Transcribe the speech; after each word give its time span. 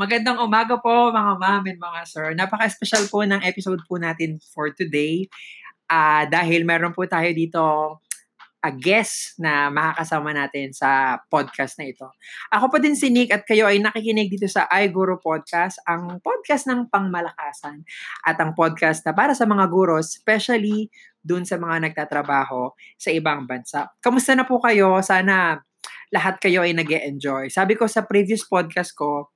Magandang 0.00 0.40
umaga 0.40 0.80
po 0.80 1.12
mga 1.12 1.36
ma'am 1.36 1.64
and 1.68 1.76
mga 1.76 2.00
sir. 2.08 2.32
Napaka-special 2.32 3.12
po 3.12 3.20
ng 3.20 3.44
episode 3.44 3.84
po 3.84 4.00
natin 4.00 4.40
for 4.40 4.72
today. 4.72 5.28
Uh, 5.92 6.24
dahil 6.24 6.64
meron 6.64 6.96
po 6.96 7.04
tayo 7.04 7.28
dito 7.36 7.60
a 8.64 8.72
guest 8.72 9.36
na 9.36 9.68
makakasama 9.68 10.32
natin 10.32 10.72
sa 10.72 11.20
podcast 11.28 11.76
na 11.76 11.92
ito. 11.92 12.08
Ako 12.48 12.72
po 12.72 12.80
din 12.80 12.96
si 12.96 13.12
Nick 13.12 13.28
at 13.28 13.44
kayo 13.44 13.68
ay 13.68 13.76
nakikinig 13.76 14.32
dito 14.32 14.48
sa 14.48 14.64
iGuru 14.72 15.20
Podcast, 15.20 15.76
ang 15.84 16.16
podcast 16.24 16.64
ng 16.64 16.88
pangmalakasan 16.88 17.84
at 18.24 18.40
ang 18.40 18.56
podcast 18.56 19.04
na 19.04 19.12
para 19.12 19.36
sa 19.36 19.44
mga 19.44 19.68
guro, 19.68 20.00
especially 20.00 20.88
dun 21.20 21.44
sa 21.44 21.60
mga 21.60 21.92
nagtatrabaho 21.92 22.72
sa 22.96 23.12
ibang 23.12 23.44
bansa. 23.44 23.92
Kamusta 24.00 24.32
na 24.32 24.48
po 24.48 24.64
kayo? 24.64 24.96
Sana 25.04 25.60
lahat 26.08 26.40
kayo 26.40 26.64
ay 26.64 26.72
nag 26.72 26.88
enjoy 26.88 27.52
Sabi 27.52 27.76
ko 27.76 27.84
sa 27.84 28.08
previous 28.08 28.48
podcast 28.48 28.96
ko, 28.96 29.28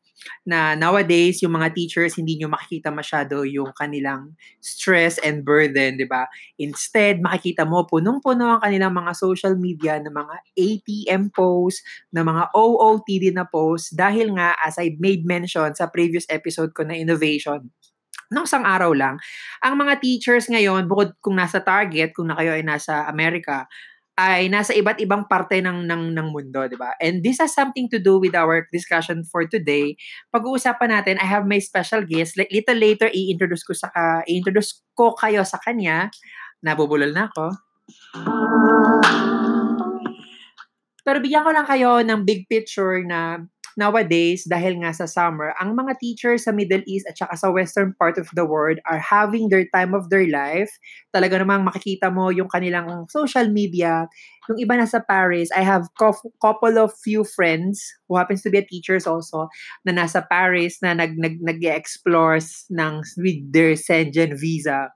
na 0.47 0.79
nowadays, 0.79 1.43
yung 1.43 1.57
mga 1.57 1.75
teachers, 1.75 2.17
hindi 2.17 2.39
nyo 2.39 2.53
makikita 2.53 2.89
masyado 2.95 3.43
yung 3.45 3.73
kanilang 3.77 4.35
stress 4.63 5.21
and 5.21 5.43
burden, 5.43 5.99
di 6.01 6.07
ba? 6.09 6.29
Instead, 6.61 7.21
makikita 7.21 7.67
mo 7.67 7.85
punong-puno 7.89 8.57
ang 8.57 8.61
kanilang 8.63 8.95
mga 8.95 9.13
social 9.17 9.55
media 9.59 9.99
na 10.01 10.11
mga 10.13 10.35
ATM 10.57 11.33
posts, 11.35 11.83
na 12.15 12.23
mga 12.23 12.53
OOTD 12.55 13.35
na 13.35 13.45
posts, 13.49 13.93
dahil 13.93 14.35
nga, 14.37 14.55
as 14.61 14.79
I 14.81 14.97
made 15.01 15.27
mention 15.27 15.75
sa 15.77 15.91
previous 15.91 16.25
episode 16.31 16.73
ko 16.73 16.87
na 16.87 16.97
innovation, 16.97 17.71
nang 18.33 18.49
isang 18.49 18.65
araw 18.65 18.91
lang, 18.97 19.21
ang 19.61 19.75
mga 19.77 20.01
teachers 20.01 20.49
ngayon, 20.49 20.89
bukod 20.89 21.15
kung 21.21 21.37
nasa 21.37 21.61
Target, 21.61 22.17
kung 22.17 22.33
na 22.33 22.37
kayo 22.39 22.57
ay 22.57 22.65
nasa 22.65 23.07
Amerika, 23.07 23.69
ay 24.15 24.47
nasa 24.47 24.71
iba't 24.71 25.03
ibang 25.03 25.27
parte 25.27 25.59
ng 25.59 25.91
ng 25.91 26.15
ng 26.15 26.29
mundo, 26.31 26.63
'di 26.71 26.79
ba? 26.79 26.95
And 27.03 27.27
this 27.27 27.43
has 27.43 27.51
something 27.51 27.91
to 27.91 27.99
do 27.99 28.23
with 28.23 28.39
our 28.39 28.67
discussion 28.71 29.27
for 29.27 29.43
today. 29.51 29.99
Pag-uusapan 30.31 30.95
natin, 30.95 31.17
I 31.19 31.27
have 31.27 31.51
my 31.51 31.59
special 31.59 32.07
guest. 32.07 32.39
Little 32.39 32.79
later 32.79 33.11
i-introduce 33.11 33.67
ko 33.67 33.75
sa 33.75 33.91
uh, 33.91 34.23
i-introduce 34.31 34.87
ko 34.95 35.19
kayo 35.19 35.43
sa 35.43 35.59
kanya. 35.59 36.15
Nabubulol 36.63 37.11
na 37.11 37.27
ako. 37.27 37.47
Pero 41.05 41.19
bigyan 41.21 41.45
ko 41.45 41.51
lang 41.53 41.69
kayo 41.69 42.01
ng 42.01 42.25
big 42.25 42.49
picture 42.49 43.05
na 43.05 43.45
nowadays, 43.77 44.47
dahil 44.47 44.81
nga 44.83 44.95
sa 44.95 45.07
summer, 45.07 45.55
ang 45.59 45.75
mga 45.75 45.99
teachers 45.99 46.47
sa 46.47 46.53
Middle 46.55 46.83
East 46.87 47.07
at 47.07 47.19
saka 47.19 47.35
sa 47.37 47.49
western 47.51 47.95
part 47.95 48.19
of 48.19 48.31
the 48.35 48.47
world 48.47 48.79
are 48.87 49.01
having 49.01 49.49
their 49.49 49.67
time 49.75 49.93
of 49.93 50.11
their 50.11 50.27
life. 50.27 50.71
Talaga 51.15 51.43
namang 51.43 51.67
makikita 51.67 52.11
mo 52.11 52.31
yung 52.31 52.51
kanilang 52.51 53.07
social 53.11 53.47
media. 53.51 54.07
Yung 54.51 54.61
iba 54.61 54.77
na 54.77 54.87
sa 54.87 55.01
Paris, 55.03 55.49
I 55.55 55.65
have 55.65 55.89
couple 55.99 56.77
of 56.77 56.93
few 57.01 57.25
friends 57.25 57.81
who 58.09 58.17
happens 58.17 58.43
to 58.45 58.51
be 58.53 58.61
a 58.61 58.67
teachers 58.67 59.09
also 59.09 59.49
na 59.89 59.93
nasa 59.95 60.21
Paris 60.25 60.79
na 60.85 60.93
nag 60.93 61.17
nag 61.17 61.41
nag-explore 61.41 62.39
ng 62.71 62.95
with 63.21 63.41
their 63.53 63.75
Schengen 63.79 64.37
visa 64.37 64.93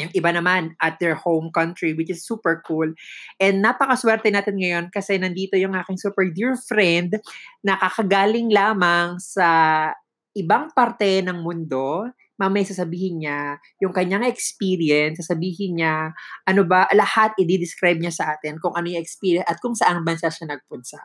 yung 0.00 0.12
iba 0.16 0.32
naman 0.32 0.72
at 0.80 0.96
their 0.96 1.12
home 1.12 1.52
country 1.52 1.92
which 1.92 2.08
is 2.08 2.24
super 2.24 2.64
cool. 2.64 2.88
And 3.36 3.60
napakaswerte 3.60 4.32
natin 4.32 4.56
ngayon 4.56 4.88
kasi 4.88 5.20
nandito 5.20 5.60
yung 5.60 5.76
aking 5.76 6.00
super 6.00 6.24
dear 6.32 6.56
friend 6.56 7.20
na 7.60 7.76
kakagaling 7.76 8.48
lamang 8.48 9.20
sa 9.20 9.48
ibang 10.32 10.72
parte 10.72 11.20
ng 11.20 11.44
mundo. 11.44 12.08
Mamaya 12.40 12.64
sasabihin 12.64 13.22
niya 13.22 13.60
yung 13.84 13.92
kanyang 13.92 14.24
experience, 14.24 15.20
sasabihin 15.20 15.76
niya 15.78 16.16
ano 16.48 16.64
ba, 16.64 16.88
lahat 16.96 17.36
i-describe 17.36 18.00
niya 18.00 18.16
sa 18.16 18.32
atin 18.32 18.56
kung 18.56 18.72
ano 18.72 18.88
yung 18.88 19.04
experience 19.04 19.44
at 19.44 19.60
kung 19.60 19.76
saan 19.76 20.00
bansa 20.00 20.32
siya 20.32 20.56
nagpunta 20.56 20.98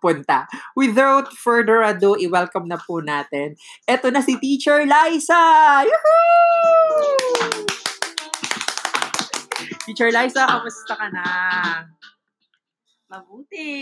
punta. 0.00 0.46
Without 0.76 1.32
further 1.32 1.82
ado, 1.82 2.16
i-welcome 2.20 2.68
na 2.68 2.76
po 2.76 3.00
natin. 3.00 3.56
Ito 3.88 4.12
na 4.12 4.20
si 4.20 4.36
Teacher 4.36 4.84
Liza! 4.84 5.42
Yahoo! 5.88 7.65
Teacher 9.96 10.12
Liza, 10.12 10.44
kamusta 10.44 10.92
ka 10.92 11.08
na? 11.08 11.24
Mabuti. 13.08 13.80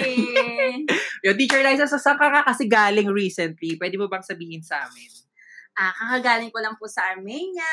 Yo, 1.27 1.35
Teacher 1.35 1.59
Liza, 1.59 1.91
so 1.91 1.99
saan 1.99 2.23
ka 2.23 2.47
kasi 2.47 2.71
galing 2.71 3.11
recently? 3.11 3.75
Pwede 3.75 3.99
mo 3.99 4.07
bang 4.07 4.23
sabihin 4.23 4.63
sa 4.63 4.87
amin? 4.87 5.11
Ah, 5.75 5.91
kakagaling 5.91 6.55
ko 6.55 6.63
lang 6.63 6.79
po 6.79 6.87
sa 6.87 7.03
Armenia. 7.11 7.67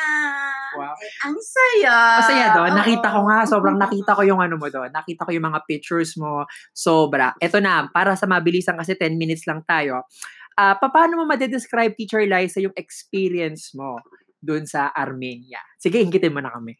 Wow. 0.73 0.97
Eh, 0.97 1.13
ang 1.21 1.37
saya. 1.37 1.97
Masaya 2.17 2.47
doon. 2.57 2.73
Nakita 2.81 3.07
ko 3.13 3.19
nga, 3.29 3.45
sobrang 3.45 3.77
nakita 3.85 4.17
ko 4.17 4.25
yung 4.25 4.41
ano 4.41 4.57
mo 4.57 4.73
doon. 4.73 4.89
Nakita 4.89 5.21
ko 5.21 5.37
yung 5.37 5.45
mga 5.45 5.61
pictures 5.69 6.17
mo. 6.17 6.49
Sobra. 6.73 7.37
Ito 7.37 7.61
na, 7.61 7.93
para 7.93 8.17
sa 8.17 8.25
mabilisan 8.25 8.73
kasi 8.73 8.97
10 8.97 9.21
minutes 9.21 9.45
lang 9.45 9.61
tayo. 9.69 10.09
Uh, 10.57 10.73
paano 10.81 11.21
mo 11.21 11.29
ma-describe, 11.29 11.93
Teacher 11.93 12.25
Liza, 12.25 12.57
yung 12.57 12.73
experience 12.73 13.69
mo 13.77 14.01
doon 14.41 14.65
sa 14.65 14.89
Armenia? 14.89 15.61
Sige, 15.77 16.01
inggitin 16.01 16.33
mo 16.33 16.41
na 16.41 16.49
kami. 16.49 16.73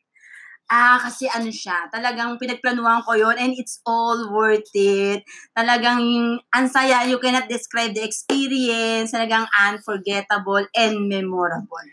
Ah, 0.72 1.04
kasi 1.04 1.28
ano 1.28 1.52
siya, 1.52 1.92
talagang 1.92 2.40
pinagplanuhan 2.40 3.04
ko 3.04 3.12
yon 3.12 3.36
and 3.36 3.52
it's 3.60 3.84
all 3.84 4.32
worth 4.32 4.72
it. 4.72 5.20
Talagang 5.52 6.00
ang 6.48 6.68
saya, 6.72 7.04
you 7.12 7.20
cannot 7.20 7.52
describe 7.52 7.92
the 7.92 8.00
experience, 8.00 9.12
talagang 9.12 9.52
unforgettable 9.52 10.64
and 10.72 11.12
memorable. 11.12 11.84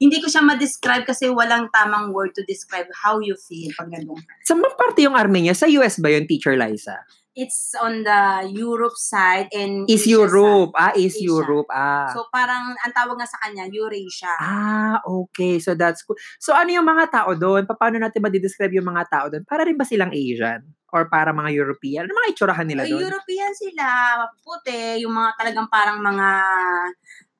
Hindi 0.00 0.24
ko 0.24 0.32
siya 0.32 0.40
ma-describe 0.40 1.04
kasi 1.04 1.28
walang 1.28 1.68
tamang 1.68 2.16
word 2.16 2.32
to 2.32 2.44
describe 2.48 2.88
how 3.04 3.20
you 3.20 3.36
feel 3.36 3.68
pag 3.76 3.92
ganun. 3.92 4.24
Sa 4.48 4.56
mga 4.56 4.72
parte 4.80 5.04
yung 5.04 5.16
Armenia? 5.16 5.52
Sa 5.52 5.68
US 5.76 6.00
ba 6.00 6.08
yun, 6.08 6.24
Teacher 6.24 6.56
Liza? 6.56 7.04
It's 7.36 7.76
on 7.76 8.02
the 8.02 8.48
Europe 8.48 8.96
side 8.96 9.52
and 9.52 9.84
Is 9.86 10.08
Europe. 10.08 10.72
Side. 10.72 10.80
Ah, 10.80 10.92
is 10.96 11.14
Asia. 11.14 11.28
Europe. 11.28 11.68
Ah. 11.68 12.08
So 12.10 12.24
parang 12.32 12.72
ang 12.80 12.92
tawag 12.96 13.20
nga 13.20 13.28
sa 13.28 13.38
kanya 13.44 13.68
Eurasia. 13.68 14.32
Ah, 14.40 14.96
okay. 15.04 15.60
So 15.60 15.76
that's 15.76 16.00
cool. 16.02 16.16
So 16.40 16.56
ano 16.56 16.72
yung 16.72 16.88
mga 16.88 17.12
tao 17.12 17.36
doon? 17.36 17.68
Paano 17.68 18.00
natin 18.00 18.24
ma-describe 18.24 18.72
yung 18.72 18.88
mga 18.88 19.04
tao 19.12 19.26
doon? 19.28 19.44
Para 19.44 19.68
rin 19.68 19.76
ba 19.76 19.84
silang 19.84 20.10
Asian? 20.16 20.64
Or 20.96 21.12
para 21.12 21.36
mga 21.36 21.52
European? 21.52 22.08
Ano 22.08 22.16
mga 22.16 22.32
itsurahan 22.32 22.64
nila 22.64 22.88
doon? 22.88 23.04
European 23.04 23.52
sila, 23.52 23.86
puti, 24.40 25.04
yung 25.04 25.12
mga 25.12 25.30
talagang 25.36 25.68
parang 25.68 26.00
mga 26.00 26.28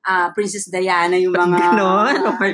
uh, 0.07 0.27
Princess 0.31 0.71
Diana, 0.71 1.19
yung 1.19 1.35
mga... 1.35 1.59
Ganon? 1.59 2.15
Okay. 2.35 2.51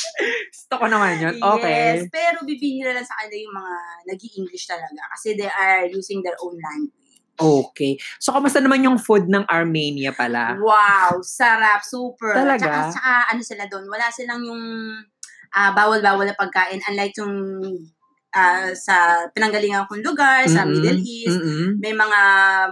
Gusto 0.54 0.74
ko 0.78 0.86
naman 0.86 1.18
yun. 1.18 1.34
Okay. 1.42 1.98
Yes, 1.98 2.08
pero 2.08 2.46
bibihira 2.46 2.94
lang 2.94 3.04
sa 3.04 3.18
kanila 3.18 3.36
yung 3.42 3.56
mga 3.58 3.74
nag 4.06 4.20
english 4.38 4.64
talaga 4.70 5.02
kasi 5.18 5.34
they 5.34 5.50
are 5.50 5.84
using 5.90 6.22
their 6.22 6.38
own 6.40 6.54
language. 6.54 6.96
Okay. 7.42 7.98
So, 8.22 8.30
kamusta 8.30 8.62
naman 8.62 8.86
yung 8.86 9.02
food 9.02 9.26
ng 9.26 9.48
Armenia 9.50 10.14
pala? 10.14 10.54
Wow, 10.62 11.24
sarap, 11.26 11.82
super. 11.82 12.38
Talaga? 12.38 12.62
Tsaka, 12.62 12.78
tsaka 12.94 13.12
ano 13.34 13.42
sila 13.42 13.64
doon, 13.66 13.84
wala 13.90 14.06
silang 14.14 14.42
yung 14.46 14.62
uh, 15.52 15.70
bawal-bawal 15.74 16.28
na 16.28 16.36
pagkain 16.38 16.80
unlike 16.86 17.16
yung 17.18 17.34
uh, 18.32 18.70
sa 18.74 19.28
pinanggalingan 19.30 19.86
kong 19.86 20.02
lugar, 20.02 20.48
sa 20.48 20.64
mm-hmm. 20.64 20.72
Middle 20.72 21.00
East, 21.04 21.38
mm-hmm. 21.38 21.68
may 21.78 21.94
mga 21.94 22.20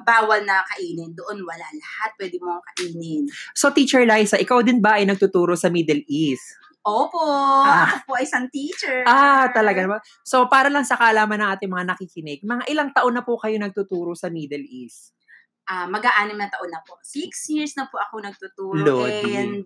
bawal 0.02 0.40
na 0.42 0.64
kainin. 0.74 1.12
Doon 1.12 1.44
wala. 1.44 1.66
Lahat 1.70 2.10
pwede 2.16 2.36
mo 2.40 2.58
kainin. 2.74 3.28
So, 3.52 3.70
Teacher 3.70 4.02
Liza, 4.08 4.40
ikaw 4.40 4.64
din 4.64 4.80
ba 4.80 4.98
ay 4.98 5.06
nagtuturo 5.06 5.54
sa 5.54 5.68
Middle 5.68 6.02
East? 6.08 6.60
Opo, 6.80 7.20
ah. 7.20 7.84
ako 7.84 7.96
po 8.08 8.12
ay 8.16 8.24
isang 8.24 8.48
teacher. 8.48 9.04
Ah, 9.04 9.52
talaga 9.52 9.84
naman. 9.84 10.00
So, 10.24 10.48
para 10.48 10.72
lang 10.72 10.88
sa 10.88 10.96
kalaman 10.96 11.36
ng 11.36 11.50
ating 11.52 11.68
mga 11.68 11.92
nakikinig, 11.92 12.40
mga 12.40 12.64
ilang 12.72 12.90
taon 12.96 13.12
na 13.12 13.20
po 13.20 13.36
kayo 13.36 13.60
nagtuturo 13.60 14.16
sa 14.16 14.32
Middle 14.32 14.64
East? 14.64 15.12
Uh, 15.70 15.86
mag-aanim 15.86 16.34
na 16.34 16.50
taon 16.50 16.68
na 16.68 16.82
po. 16.82 16.98
Six 17.00 17.46
years 17.54 17.78
na 17.78 17.86
po 17.86 18.02
ako 18.02 18.18
nagtuturo. 18.26 18.82
Lodi. 18.82 19.38
And 19.38 19.62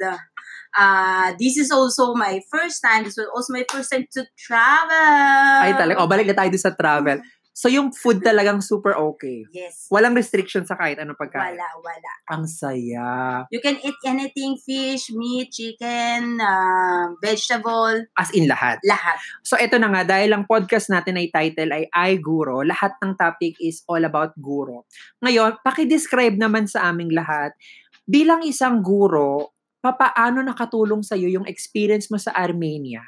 uh, 0.77 1.33
this 1.41 1.57
is 1.57 1.73
also 1.73 2.13
my 2.13 2.45
first 2.53 2.85
time. 2.85 3.09
This 3.09 3.17
was 3.17 3.33
also 3.33 3.57
my 3.57 3.65
first 3.65 3.89
time 3.89 4.05
to 4.13 4.29
travel. 4.37 5.65
Ay 5.65 5.73
talaga. 5.73 6.05
O, 6.05 6.11
balik 6.11 6.29
na 6.29 6.37
tayo 6.37 6.53
sa 6.61 6.77
travel. 6.77 7.25
So, 7.55 7.71
yung 7.71 7.95
food 7.95 8.19
talagang 8.19 8.59
super 8.59 8.99
okay. 8.99 9.47
Yes. 9.55 9.87
Walang 9.87 10.19
restriction 10.19 10.67
sa 10.67 10.75
kahit 10.75 10.99
anong 10.99 11.15
pagkain. 11.15 11.55
Wala, 11.55 11.69
wala. 11.79 12.13
Ang 12.35 12.51
saya. 12.51 13.07
You 13.55 13.63
can 13.63 13.79
eat 13.79 13.95
anything, 14.03 14.59
fish, 14.59 15.15
meat, 15.15 15.55
chicken, 15.55 16.43
uh, 16.43 17.15
vegetable. 17.23 18.11
As 18.19 18.35
in 18.35 18.51
lahat. 18.51 18.83
Lahat. 18.83 19.23
So, 19.47 19.55
ito 19.55 19.79
na 19.79 19.87
nga, 19.87 20.03
dahil 20.03 20.35
ang 20.35 20.51
podcast 20.51 20.91
natin 20.91 21.15
ay 21.15 21.31
title 21.31 21.71
ay 21.71 21.87
I 21.95 22.19
Guro, 22.19 22.67
lahat 22.67 22.99
ng 22.99 23.15
topic 23.15 23.55
is 23.63 23.87
all 23.87 24.03
about 24.03 24.35
guro. 24.35 24.91
Ngayon, 25.23 25.63
paki-describe 25.63 26.35
naman 26.35 26.67
sa 26.67 26.91
aming 26.91 27.15
lahat, 27.15 27.55
bilang 28.03 28.43
isang 28.43 28.83
guro, 28.83 29.55
papaano 29.79 30.43
nakatulong 30.43 31.07
sa 31.07 31.15
iyo 31.15 31.39
yung 31.39 31.47
experience 31.47 32.11
mo 32.11 32.19
sa 32.19 32.35
Armenia 32.35 33.05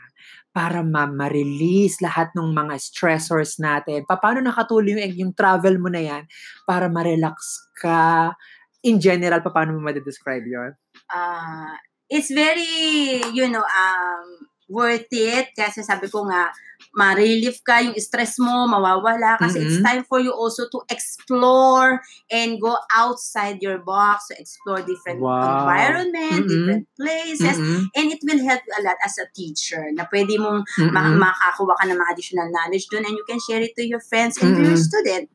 para 0.57 0.81
ma-release 0.81 2.01
lahat 2.01 2.33
ng 2.33 2.49
mga 2.49 2.81
stressors 2.81 3.61
natin. 3.61 4.09
Paano 4.09 4.41
nakatulong 4.41 5.05
yung, 5.05 5.29
yung 5.29 5.33
travel 5.37 5.77
mo 5.77 5.93
na 5.93 6.01
yan 6.01 6.25
para 6.65 6.89
ma-relax 6.89 7.69
ka? 7.77 8.33
In 8.81 8.97
general, 8.97 9.45
paano 9.45 9.77
mo 9.77 9.85
ma-describe 9.85 10.49
yun? 10.49 10.73
Uh, 11.13 11.77
it's 12.09 12.33
very, 12.33 13.21
you 13.37 13.53
know, 13.53 13.61
um, 13.61 14.49
worth 14.67 15.11
it. 15.11 15.53
Kasi 15.55 15.83
sabi 15.83 16.11
ko 16.11 16.27
nga, 16.27 16.51
ma-relief 16.93 17.61
ka, 17.61 17.81
yung 17.81 17.97
stress 17.97 18.37
mo, 18.37 18.65
mawawala. 18.69 19.37
Kasi 19.37 19.65
it's 19.65 19.81
Mhm. 19.81 19.85
time 19.85 20.03
for 20.05 20.21
you 20.21 20.33
also 20.33 20.69
to 20.69 20.81
explore 20.89 22.01
and 22.29 22.57
go 22.61 22.77
outside 22.93 23.61
your 23.61 23.81
box, 23.81 24.29
to 24.29 24.35
explore 24.37 24.81
different 24.81 25.21
Wow. 25.21 25.41
environment, 25.61 26.45
Mhm. 26.45 26.49
different 26.49 26.85
places. 26.97 27.57
Mm-mm. 27.57 27.89
And 27.97 28.07
it 28.13 28.21
will 28.25 28.41
help 28.45 28.61
you 28.65 28.75
a 28.77 28.83
lot 28.85 28.97
as 29.05 29.17
a 29.21 29.29
teacher 29.33 29.89
na 29.93 30.09
pwede 30.09 30.37
mong 30.41 30.65
Mm-mm. 30.81 30.93
ma- 30.93 31.33
makakuha 31.33 31.77
ka 31.77 31.85
ng 31.85 31.97
mga 31.97 32.11
additional 32.13 32.49
knowledge 32.49 32.89
doon 32.89 33.05
and 33.05 33.15
you 33.17 33.25
can 33.29 33.41
share 33.41 33.61
it 33.61 33.77
to 33.77 33.85
your 33.85 34.01
friends 34.01 34.41
and 34.41 34.57
to 34.57 34.63
your 34.65 34.77
student. 34.81 35.29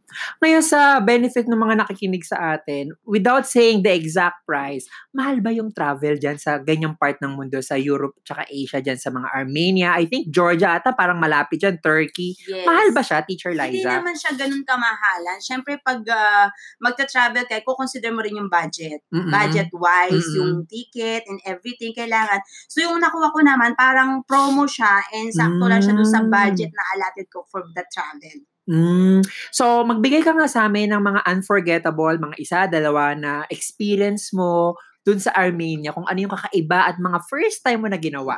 Ngayon 0.44 0.60
sa 0.60 1.00
benefit 1.00 1.48
ng 1.48 1.56
mga 1.56 1.86
nakikinig 1.86 2.28
sa 2.28 2.58
atin, 2.58 2.92
without 3.08 3.48
saying 3.48 3.80
the 3.80 3.94
exact 3.94 4.44
price, 4.44 4.84
mahal 5.16 5.40
ba 5.40 5.56
yung 5.56 5.72
travel 5.72 6.20
dyan 6.20 6.36
sa 6.36 6.60
ganyang 6.60 7.00
part 7.00 7.16
ng 7.24 7.32
mundo, 7.32 7.62
sa 7.64 7.80
Europe 7.80 8.20
tsaka 8.28 8.44
Asia 8.50 8.84
dyan 8.84 9.00
sa 9.00 9.08
mga 9.08 9.21
Armenia? 9.30 9.94
I 9.94 10.10
think 10.10 10.32
Georgia 10.34 10.80
ata 10.80 10.96
parang 10.96 11.22
malapit 11.22 11.62
dyan, 11.62 11.78
Turkey. 11.84 12.34
Yes. 12.48 12.66
Mahal 12.66 12.90
ba 12.96 13.02
siya, 13.06 13.22
Teacher 13.22 13.54
Hindi 13.54 13.84
Liza? 13.84 14.02
naman 14.02 14.16
siya 14.18 14.32
ganun 14.34 14.64
kamahalan. 14.66 15.38
Siyempre, 15.38 15.78
pag 15.84 16.02
ah, 16.10 16.48
magta-travel 16.82 17.46
ka, 17.46 17.62
consider 17.66 18.10
mo 18.16 18.22
rin 18.26 18.38
yung 18.38 18.50
budget. 18.50 19.04
Mm-mm. 19.12 19.30
Budget-wise, 19.30 20.26
Mm-mm. 20.32 20.38
yung 20.40 20.54
ticket 20.70 21.26
and 21.28 21.38
everything 21.46 21.92
kailangan. 21.94 22.42
So, 22.72 22.82
yung 22.82 22.98
nakuha 23.02 23.34
ko 23.34 23.40
naman, 23.44 23.74
parang 23.78 24.22
promo 24.26 24.66
siya 24.66 25.02
and 25.12 25.34
sakto 25.34 25.66
lang 25.68 25.82
siya 25.82 25.94
dun 25.98 26.08
sa 26.08 26.22
Mm. 26.22 26.30
budget 26.30 26.72
na 26.72 26.84
allotted 26.96 27.28
ko 27.34 27.44
for 27.50 27.66
the 27.74 27.84
travel. 27.90 28.38
Mm. 28.70 29.26
So, 29.50 29.84
magbigay 29.84 30.22
ka 30.22 30.38
nga 30.38 30.46
sa 30.48 30.70
amin 30.70 30.94
ng 30.94 31.02
mga 31.02 31.22
unforgettable, 31.28 32.16
mga 32.22 32.38
isa, 32.38 32.60
dalawa 32.70 33.18
na 33.18 33.44
experience 33.50 34.30
mo 34.32 34.78
dun 35.02 35.18
sa 35.18 35.34
Armenia, 35.34 35.90
kung 35.98 36.06
ano 36.06 36.20
yung 36.22 36.30
kakaiba 36.30 36.86
at 36.86 37.02
mga 37.02 37.20
first 37.26 37.66
time 37.66 37.82
mo 37.82 37.90
na 37.90 37.98
ginawa. 37.98 38.38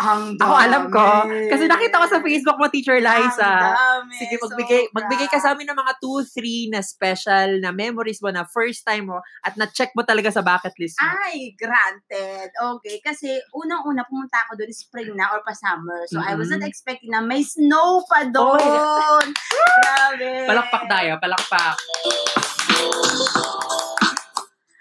Ang 0.00 0.40
Ako 0.40 0.54
alam 0.56 0.82
ko. 0.88 0.96
dami. 0.96 1.52
Kasi 1.52 1.68
nakita 1.68 2.00
ko 2.00 2.06
sa 2.08 2.24
Facebook 2.24 2.56
mo, 2.56 2.72
Teacher 2.72 2.96
Liza. 2.96 3.44
Ang 3.44 3.76
dami. 3.76 4.16
Sige, 4.16 4.34
magbigay, 4.40 4.82
Sobra. 4.88 4.96
magbigay 4.96 5.28
ka 5.28 5.38
sa 5.38 5.52
amin 5.52 5.68
ng 5.68 5.76
mga 5.76 5.92
2, 6.00 6.72
3 6.72 6.72
na 6.72 6.80
special 6.80 7.48
na 7.60 7.70
memories 7.70 8.24
mo 8.24 8.32
na 8.32 8.48
first 8.48 8.80
time 8.88 9.12
mo 9.12 9.20
at 9.44 9.60
na-check 9.60 9.92
mo 9.92 10.00
talaga 10.00 10.32
sa 10.32 10.40
bucket 10.40 10.72
list 10.80 10.96
mo. 10.96 11.04
Ay, 11.04 11.52
granted. 11.52 12.48
Okay. 12.80 13.04
Kasi 13.04 13.28
unang-una 13.52 14.08
pumunta 14.08 14.40
ako 14.48 14.56
doon 14.56 14.72
spring 14.72 15.12
na 15.12 15.28
or 15.36 15.44
pa 15.44 15.52
summer. 15.52 16.08
So, 16.08 16.16
I 16.16 16.32
was 16.32 16.48
not 16.48 16.64
expecting 16.64 17.12
na 17.12 17.20
may 17.20 17.44
snow 17.44 18.00
pa 18.08 18.24
doon. 18.24 19.36
Grabe. 19.84 20.48
Palakpak 20.48 20.84
tayo, 20.88 21.12
palakpak. 21.20 21.76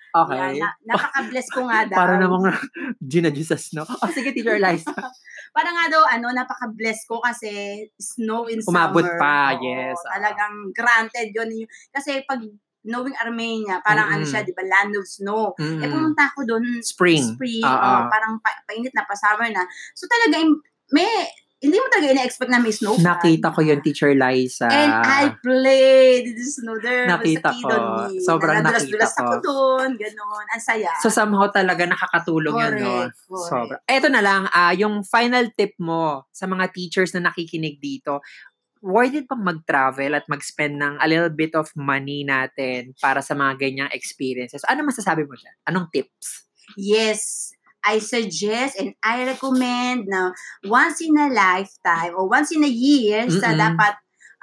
Okay. 0.10 0.58
Yan, 0.58 0.58
na, 0.58 0.70
napaka-bless 0.90 1.48
ko 1.54 1.70
nga 1.70 1.86
daw. 1.90 1.98
Para 1.98 2.14
namang 2.18 2.50
Gina 3.12 3.30
Jesus, 3.30 3.74
no? 3.74 3.86
Oh, 4.02 4.10
sige, 4.10 4.34
Teacher 4.34 4.58
Liza. 4.58 4.90
Para 5.54 5.70
nga 5.70 5.86
daw, 5.90 6.02
ano, 6.10 6.34
napaka-bless 6.34 7.06
ko 7.06 7.22
kasi 7.22 7.50
snow 7.98 8.50
in 8.50 8.62
Umabot 8.66 9.06
summer. 9.06 9.18
pa, 9.22 9.54
Oo, 9.54 9.62
yes, 9.62 9.98
ah. 10.06 10.18
Talagang 10.18 10.56
granted 10.74 11.30
yun. 11.30 11.50
Kasi 11.90 12.26
pag 12.26 12.42
knowing 12.80 13.14
Armenia, 13.20 13.84
parang 13.84 14.08
ano 14.08 14.24
Mm-mm. 14.24 14.32
siya, 14.32 14.42
di 14.42 14.56
ba, 14.56 14.64
land 14.64 14.96
of 14.96 15.06
snow. 15.06 15.52
Mm. 15.60 15.84
Eh, 15.84 15.90
pumunta 15.92 16.32
ako 16.32 16.48
doon, 16.48 16.64
Spring. 16.82 17.36
spring, 17.36 17.62
Ah, 17.62 17.76
oh, 17.76 18.02
parang 18.08 18.40
pa, 18.40 18.56
painit 18.66 18.96
na, 18.96 19.04
pa 19.04 19.14
summer 19.14 19.52
na. 19.52 19.62
So 19.94 20.08
talaga, 20.08 20.42
may, 20.90 21.06
hindi 21.60 21.76
mo 21.76 21.88
talaga 21.92 22.16
ina-expect 22.16 22.48
na 22.48 22.64
may 22.64 22.72
snow. 22.72 22.96
Nakita 22.96 23.52
ko 23.52 23.60
yun, 23.60 23.84
Teacher 23.84 24.16
Liza. 24.16 24.72
And 24.72 24.96
I 24.96 25.36
played 25.44 26.32
the 26.32 26.46
snow 26.48 26.80
there. 26.80 27.04
Nakita 27.04 27.52
ko. 27.52 27.68
me. 28.08 28.24
Sobrang 28.24 28.64
Nanadulas-dulas 28.64 29.12
nakita 29.12 29.20
ko. 29.20 29.28
ako 29.28 29.44
doon. 29.44 29.90
Ganon. 30.00 30.46
Ang 30.56 30.64
saya. 30.64 30.92
So 31.04 31.12
somehow 31.12 31.52
talaga 31.52 31.84
nakakatulong 31.84 32.56
yun, 32.56 32.74
no? 32.80 33.12
Correct, 33.12 33.20
correct. 33.28 33.52
Sobra. 33.52 33.76
Eto 33.92 34.08
na 34.08 34.24
lang, 34.24 34.48
ah 34.56 34.72
yung 34.72 35.04
final 35.04 35.52
tip 35.52 35.76
mo 35.84 36.32
sa 36.32 36.48
mga 36.48 36.72
teachers 36.72 37.12
na 37.12 37.28
nakikinig 37.28 37.84
dito, 37.84 38.24
worth 38.80 39.12
it 39.12 39.28
bang 39.28 39.44
mag-travel 39.44 40.16
at 40.16 40.24
mag-spend 40.32 40.80
ng 40.80 40.96
a 41.04 41.08
little 41.12 41.32
bit 41.32 41.52
of 41.60 41.68
money 41.76 42.24
natin 42.24 42.96
para 43.04 43.20
sa 43.20 43.36
mga 43.36 43.60
ganyang 43.60 43.92
experiences? 43.92 44.64
Ano 44.64 44.88
masasabi 44.88 45.28
mo 45.28 45.36
dyan? 45.36 45.56
Anong 45.68 45.92
tips? 45.92 46.48
Yes, 46.80 47.52
I 47.86 48.00
suggest 48.04 48.80
and 48.80 48.94
I 49.04 49.24
recommend 49.26 50.08
na 50.08 50.36
once 50.68 51.00
in 51.02 51.16
a 51.16 51.32
lifetime 51.32 52.14
or 52.16 52.28
once 52.28 52.52
in 52.52 52.64
a 52.64 52.72
year 52.72 53.28
sa 53.32 53.56
Mm-mm. 53.56 53.60
dapat 53.60 53.94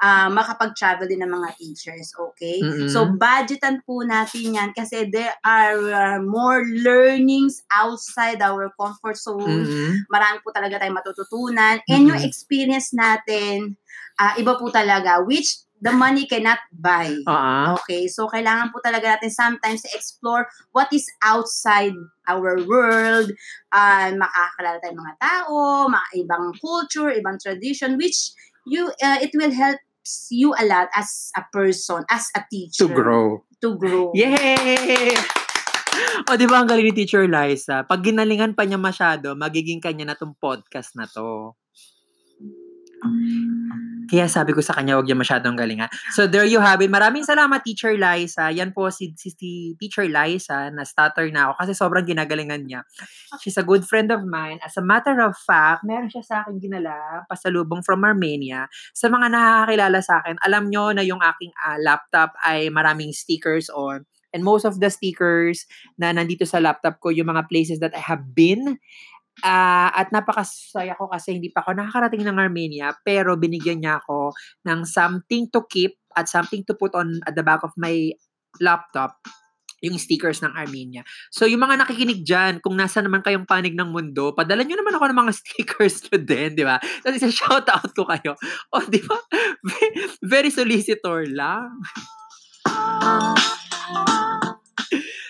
ah, 0.00 0.28
makapag-travel 0.28 1.08
din 1.08 1.24
ng 1.24 1.32
mga 1.32 1.56
teachers, 1.56 2.12
okay? 2.20 2.60
Mm-mm. 2.60 2.88
So, 2.92 3.08
budgetan 3.16 3.80
po 3.84 4.04
natin 4.04 4.52
yan 4.52 4.70
kasi 4.76 5.08
there 5.08 5.32
are 5.40 5.80
uh, 5.88 6.18
more 6.20 6.64
learnings 6.68 7.64
outside 7.72 8.44
our 8.44 8.68
comfort 8.76 9.16
zone. 9.16 9.64
Mm-mm. 9.64 10.04
Marami 10.12 10.44
po 10.44 10.52
talaga 10.52 10.80
tayong 10.80 11.00
matututunan. 11.00 11.80
And 11.88 12.02
yung 12.12 12.20
Mm-mm. 12.20 12.28
experience 12.28 12.92
natin, 12.92 13.80
ah, 14.20 14.36
iba 14.36 14.56
po 14.60 14.68
talaga, 14.68 15.24
which 15.24 15.65
the 15.80 15.92
money 15.92 16.24
cannot 16.24 16.60
buy. 16.72 17.12
Oo. 17.28 17.76
Okay, 17.80 18.08
so 18.08 18.28
kailangan 18.28 18.72
po 18.72 18.80
talaga 18.80 19.16
natin 19.16 19.32
sometimes 19.32 19.84
to 19.84 19.90
explore 19.92 20.48
what 20.72 20.88
is 20.92 21.04
outside 21.20 21.92
our 22.28 22.56
world, 22.64 23.30
uh, 23.72 24.08
makakakilala 24.16 24.78
tayong 24.80 25.00
mga 25.00 25.16
tao, 25.20 25.86
mga 25.92 26.08
ibang 26.24 26.46
culture, 26.58 27.10
ibang 27.12 27.36
tradition, 27.36 28.00
which 28.00 28.32
you 28.66 28.88
uh, 29.04 29.18
it 29.20 29.30
will 29.36 29.52
help 29.52 29.78
you 30.30 30.54
a 30.54 30.64
lot 30.64 30.88
as 30.94 31.30
a 31.36 31.42
person, 31.50 32.02
as 32.08 32.30
a 32.34 32.42
teacher. 32.48 32.86
To 32.86 32.94
grow. 32.94 33.26
To 33.62 33.76
grow. 33.76 34.14
Yay! 34.14 35.14
O, 36.28 36.36
di 36.36 36.44
ba 36.44 36.60
ang 36.60 36.68
galing 36.68 36.92
ni 36.92 36.94
Teacher 36.94 37.24
Liza? 37.24 37.88
Pag 37.88 38.04
ginalingan 38.04 38.52
pa 38.52 38.68
niya 38.68 38.76
masyado, 38.76 39.32
magiging 39.32 39.80
kanya 39.80 40.12
na 40.12 40.16
tong 40.18 40.36
podcast 40.36 40.92
na 40.92 41.08
to. 41.08 41.56
Kaya 44.06 44.30
sabi 44.30 44.54
ko 44.54 44.62
sa 44.62 44.74
kanya, 44.74 44.98
huwag 44.98 45.10
niya 45.10 45.18
masyadong 45.18 45.58
galingan. 45.58 45.90
So, 46.14 46.30
there 46.30 46.46
you 46.46 46.62
have 46.62 46.78
it. 46.80 46.90
Maraming 46.90 47.26
salamat, 47.26 47.62
Teacher 47.66 47.98
Liza. 47.98 48.54
Yan 48.54 48.70
po 48.70 48.88
si, 48.90 49.12
si, 49.18 49.34
si 49.34 49.74
Teacher 49.76 50.06
Liza, 50.06 50.70
na 50.70 50.86
stutter 50.86 51.26
na 51.34 51.50
ako 51.50 51.52
kasi 51.62 51.72
sobrang 51.74 52.06
ginagalingan 52.06 52.66
niya. 52.66 52.80
She's 53.42 53.58
a 53.58 53.66
good 53.66 53.82
friend 53.82 54.14
of 54.14 54.22
mine. 54.22 54.62
As 54.62 54.78
a 54.78 54.84
matter 54.84 55.18
of 55.22 55.34
fact, 55.34 55.82
meron 55.82 56.08
siya 56.08 56.22
sa 56.22 56.34
akin 56.46 56.62
ginala, 56.62 57.26
pasalubong 57.26 57.82
from 57.82 58.06
Armenia. 58.06 58.70
Sa 58.94 59.10
mga 59.10 59.30
nakakakilala 59.30 59.98
sa 60.00 60.22
akin, 60.22 60.38
alam 60.40 60.70
nyo 60.70 60.94
na 60.94 61.02
yung 61.02 61.20
aking 61.20 61.50
ah, 61.58 61.78
laptop 61.82 62.32
ay 62.46 62.70
maraming 62.70 63.10
stickers 63.10 63.66
on. 63.74 64.06
And 64.36 64.44
most 64.44 64.68
of 64.68 64.76
the 64.84 64.92
stickers 64.92 65.64
na 65.96 66.12
nandito 66.12 66.44
sa 66.44 66.60
laptop 66.60 67.00
ko, 67.00 67.08
yung 67.08 67.32
mga 67.32 67.48
places 67.48 67.80
that 67.80 67.96
I 67.96 68.02
have 68.04 68.36
been, 68.36 68.76
Ah, 69.44 69.92
at 69.92 70.08
napakasaya 70.16 70.96
ko 70.96 71.12
kasi 71.12 71.36
hindi 71.36 71.52
pa 71.52 71.60
ako 71.60 71.76
nakakarating 71.76 72.24
ng 72.24 72.40
Armenia, 72.40 72.96
pero 73.04 73.36
binigyan 73.36 73.84
niya 73.84 74.00
ako 74.00 74.32
ng 74.64 74.80
something 74.88 75.52
to 75.52 75.60
keep 75.68 76.00
at 76.16 76.24
something 76.24 76.64
to 76.64 76.72
put 76.72 76.96
on 76.96 77.20
at 77.28 77.36
the 77.36 77.44
back 77.44 77.60
of 77.60 77.76
my 77.76 78.08
laptop 78.64 79.20
yung 79.84 80.00
stickers 80.00 80.40
ng 80.40 80.52
Armenia. 80.56 81.04
So, 81.28 81.44
yung 81.44 81.60
mga 81.60 81.84
nakikinig 81.84 82.24
dyan, 82.24 82.64
kung 82.64 82.80
nasa 82.80 83.04
naman 83.04 83.20
kayong 83.20 83.44
panig 83.44 83.76
ng 83.76 83.92
mundo, 83.92 84.32
padala 84.32 84.64
nyo 84.64 84.76
naman 84.80 84.96
ako 84.96 85.04
ng 85.12 85.20
mga 85.20 85.32
stickers 85.40 85.96
nyo 86.08 86.16
din, 86.16 86.50
di 86.56 86.64
ba? 86.64 86.80
Tapos 87.04 87.20
isa 87.20 87.28
shout 87.28 87.68
out 87.68 87.90
ko 87.92 88.08
kayo. 88.08 88.32
O, 88.72 88.80
di 88.88 89.04
ba? 89.04 89.20
Very 90.32 90.48
solicitor 90.48 91.28
lang. 91.28 91.76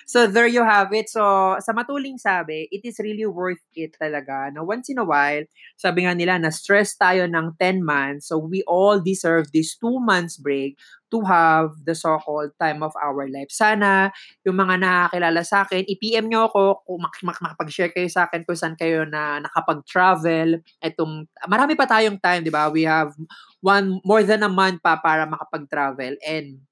So, 0.07 0.31
there 0.31 0.47
you 0.47 0.63
have 0.63 0.95
it. 0.95 1.11
So, 1.11 1.59
sa 1.59 1.75
matuling 1.75 2.15
sabi, 2.23 2.71
it 2.71 2.87
is 2.87 3.03
really 3.03 3.27
worth 3.27 3.59
it 3.75 3.99
talaga 3.99 4.55
na 4.55 4.63
once 4.63 4.87
in 4.87 5.03
a 5.03 5.07
while, 5.07 5.43
sabi 5.75 6.07
nga 6.07 6.15
nila, 6.15 6.39
na-stress 6.39 6.95
tayo 6.95 7.27
ng 7.27 7.59
10 7.59 7.83
months, 7.83 8.31
so 8.31 8.39
we 8.39 8.63
all 8.71 9.03
deserve 9.03 9.51
this 9.51 9.75
2 9.83 9.99
months 9.99 10.39
break 10.39 10.79
to 11.11 11.27
have 11.27 11.75
the 11.83 11.95
so-called 11.95 12.55
time 12.63 12.87
of 12.87 12.95
our 13.03 13.27
life. 13.27 13.51
Sana, 13.51 14.15
yung 14.47 14.55
mga 14.59 14.79
nakakilala 14.79 15.43
sa 15.43 15.67
akin, 15.67 15.83
i-PM 15.87 16.31
nyo 16.31 16.47
ako 16.51 16.87
kung 16.87 17.03
mak- 17.03 17.23
mak- 17.27 17.43
makapag-share 17.43 17.91
kayo 17.91 18.07
sa 18.07 18.31
akin 18.31 18.47
kung 18.47 18.59
saan 18.59 18.79
kayo 18.79 19.03
na 19.07 19.43
nakapag-travel. 19.43 20.63
Etong, 20.83 21.27
marami 21.51 21.75
pa 21.75 21.87
tayong 21.87 22.19
time, 22.23 22.47
di 22.47 22.51
ba? 22.55 22.71
We 22.71 22.87
have 22.87 23.11
one, 23.59 23.99
more 24.07 24.23
than 24.23 24.47
a 24.47 24.51
month 24.51 24.83
pa 24.83 24.99
para 25.03 25.27
makapag-travel. 25.27 26.19
And 26.23 26.63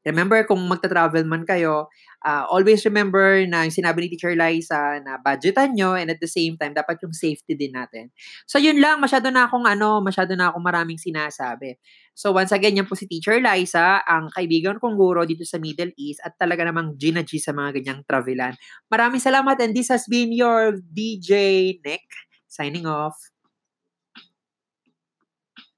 Remember, 0.00 0.40
kung 0.48 0.60
magta-travel 0.64 1.28
man 1.28 1.44
kayo, 1.44 1.92
uh, 2.24 2.44
always 2.48 2.80
remember 2.88 3.44
na 3.44 3.68
yung 3.68 3.76
sinabi 3.76 4.04
ni 4.04 4.16
Teacher 4.16 4.32
Liza 4.32 5.00
na 5.04 5.20
budgetan 5.20 5.76
nyo 5.76 5.92
and 5.92 6.08
at 6.08 6.20
the 6.20 6.30
same 6.30 6.56
time, 6.56 6.72
dapat 6.72 6.96
yung 7.04 7.12
safety 7.12 7.52
din 7.52 7.76
natin. 7.76 8.08
So, 8.48 8.56
yun 8.56 8.80
lang. 8.80 9.00
Masyado 9.00 9.28
na 9.28 9.44
akong 9.44 9.68
ano, 9.68 10.00
masyado 10.00 10.32
na 10.32 10.48
akong 10.48 10.64
maraming 10.64 10.96
sinasabi. 10.96 11.76
So, 12.16 12.32
once 12.32 12.52
again, 12.52 12.80
yan 12.80 12.88
po 12.88 12.96
si 12.96 13.04
Teacher 13.04 13.40
Liza, 13.40 14.00
ang 14.04 14.32
kaibigan 14.32 14.80
kong 14.80 14.96
guro 14.96 15.24
dito 15.28 15.44
sa 15.44 15.60
Middle 15.60 15.92
East 16.00 16.24
at 16.24 16.36
talaga 16.40 16.64
namang 16.64 16.96
Gina 16.96 17.20
sa 17.24 17.52
mga 17.52 17.80
ganyang 17.80 18.00
travelan. 18.08 18.56
Maraming 18.88 19.20
salamat 19.20 19.56
and 19.60 19.72
this 19.76 19.92
has 19.92 20.08
been 20.08 20.32
your 20.32 20.80
DJ 20.80 21.76
Nick 21.84 22.04
signing 22.48 22.84
off. 22.84 23.16